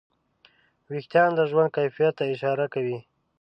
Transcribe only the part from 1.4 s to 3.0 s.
ژوند کیفیت ته اشاره کوي.